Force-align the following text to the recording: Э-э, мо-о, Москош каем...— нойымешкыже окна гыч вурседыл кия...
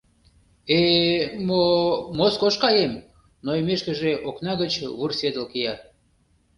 Э-э, 0.77 1.13
мо-о, 1.47 1.81
Москош 2.17 2.55
каем...— 2.63 2.93
нойымешкыже 3.45 4.11
окна 4.29 4.53
гыч 4.61 4.73
вурседыл 4.99 5.45
кия... 5.51 5.75